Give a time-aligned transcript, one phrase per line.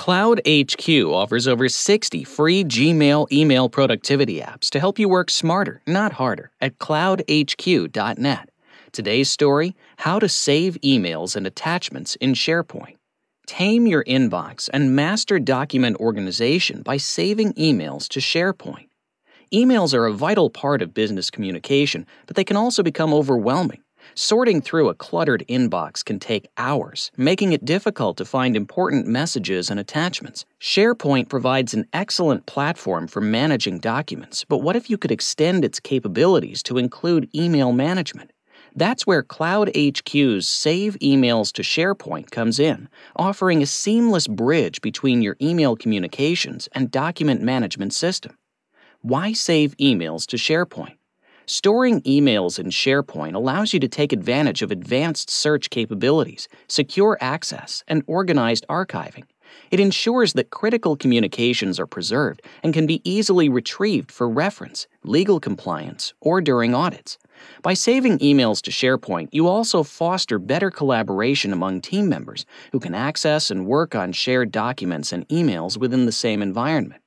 [0.00, 5.82] Cloud HQ offers over 60 free Gmail email productivity apps to help you work smarter,
[5.86, 8.48] not harder, at cloudhq.net.
[8.92, 12.96] Today's story How to Save Emails and Attachments in SharePoint.
[13.46, 18.88] Tame your inbox and master document organization by saving emails to SharePoint.
[19.52, 23.82] Emails are a vital part of business communication, but they can also become overwhelming.
[24.14, 29.70] Sorting through a cluttered inbox can take hours, making it difficult to find important messages
[29.70, 30.44] and attachments.
[30.60, 35.78] SharePoint provides an excellent platform for managing documents, but what if you could extend its
[35.78, 38.32] capabilities to include email management?
[38.74, 45.22] That's where Cloud HQ's Save Emails to SharePoint comes in, offering a seamless bridge between
[45.22, 48.36] your email communications and document management system.
[49.02, 50.96] Why save emails to SharePoint?
[51.46, 57.82] Storing emails in SharePoint allows you to take advantage of advanced search capabilities, secure access,
[57.88, 59.24] and organized archiving.
[59.70, 65.40] It ensures that critical communications are preserved and can be easily retrieved for reference, legal
[65.40, 67.18] compliance, or during audits.
[67.62, 72.94] By saving emails to SharePoint, you also foster better collaboration among team members who can
[72.94, 77.02] access and work on shared documents and emails within the same environment.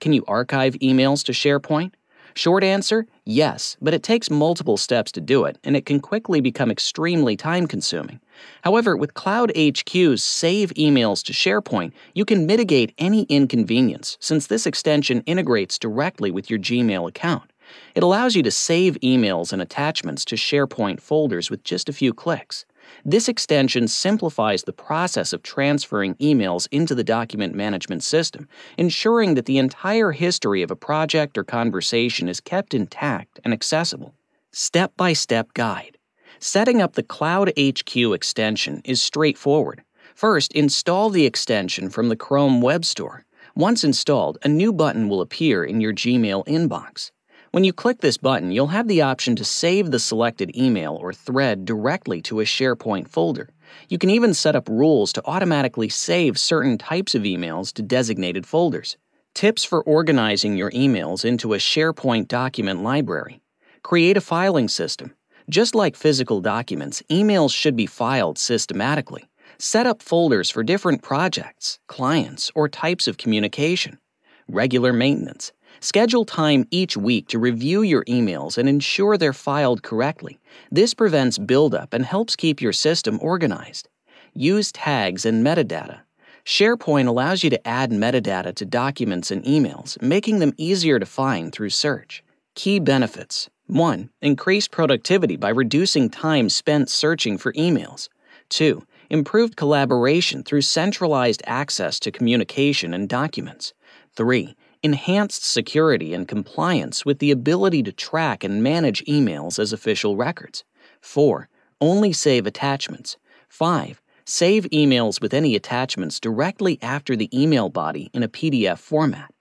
[0.00, 1.92] Can you archive emails to SharePoint?
[2.36, 6.40] Short answer yes, but it takes multiple steps to do it, and it can quickly
[6.40, 8.20] become extremely time consuming.
[8.62, 14.66] However, with Cloud HQ's Save Emails to SharePoint, you can mitigate any inconvenience since this
[14.66, 17.52] extension integrates directly with your Gmail account.
[17.94, 22.12] It allows you to save emails and attachments to SharePoint folders with just a few
[22.12, 22.66] clicks.
[23.04, 29.46] This extension simplifies the process of transferring emails into the document management system, ensuring that
[29.46, 34.14] the entire history of a project or conversation is kept intact and accessible.
[34.52, 35.98] Step by step guide.
[36.38, 39.82] Setting up the Cloud HQ extension is straightforward.
[40.14, 43.24] First, install the extension from the Chrome Web Store.
[43.56, 47.10] Once installed, a new button will appear in your Gmail inbox.
[47.54, 51.12] When you click this button, you'll have the option to save the selected email or
[51.12, 53.48] thread directly to a SharePoint folder.
[53.88, 58.44] You can even set up rules to automatically save certain types of emails to designated
[58.44, 58.96] folders.
[59.34, 63.40] Tips for organizing your emails into a SharePoint document library.
[63.84, 65.14] Create a filing system.
[65.48, 69.30] Just like physical documents, emails should be filed systematically.
[69.58, 74.00] Set up folders for different projects, clients, or types of communication.
[74.48, 75.52] Regular maintenance.
[75.84, 80.38] Schedule time each week to review your emails and ensure they're filed correctly.
[80.72, 83.90] This prevents buildup and helps keep your system organized.
[84.32, 86.00] Use tags and metadata.
[86.42, 91.52] SharePoint allows you to add metadata to documents and emails, making them easier to find
[91.52, 92.24] through search.
[92.54, 94.08] Key benefits 1.
[94.22, 98.08] Increased productivity by reducing time spent searching for emails.
[98.48, 98.82] 2.
[99.10, 103.74] Improved collaboration through centralized access to communication and documents.
[104.16, 110.14] 3 enhanced security and compliance with the ability to track and manage emails as official
[110.14, 110.62] records.
[111.00, 111.48] 4.
[111.80, 113.16] Only save attachments.
[113.48, 114.02] 5.
[114.26, 119.32] Save emails with any attachments directly after the email body in a PDF format.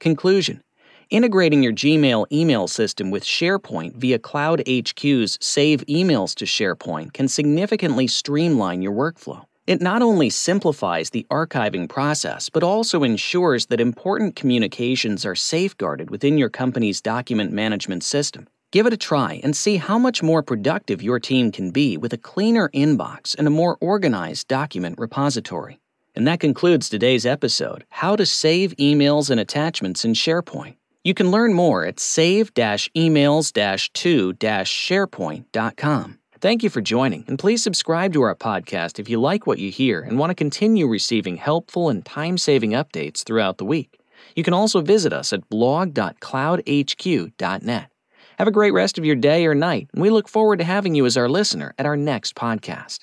[0.00, 0.62] Conclusion
[1.10, 7.28] Integrating your Gmail email system with SharePoint via Cloud HQ's Save Emails to SharePoint can
[7.28, 9.44] significantly streamline your workflow.
[9.68, 16.10] It not only simplifies the archiving process, but also ensures that important communications are safeguarded
[16.10, 18.48] within your company's document management system.
[18.72, 22.14] Give it a try and see how much more productive your team can be with
[22.14, 25.80] a cleaner inbox and a more organized document repository.
[26.14, 30.76] And that concludes today's episode How to Save Emails and Attachments in SharePoint.
[31.04, 36.17] You can learn more at save emails 2 sharepoint.com.
[36.40, 39.72] Thank you for joining, and please subscribe to our podcast if you like what you
[39.72, 43.98] hear and want to continue receiving helpful and time saving updates throughout the week.
[44.36, 47.90] You can also visit us at blog.cloudhq.net.
[48.38, 50.94] Have a great rest of your day or night, and we look forward to having
[50.94, 53.00] you as our listener at our next podcast.